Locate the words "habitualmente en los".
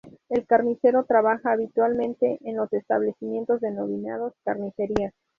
1.51-2.73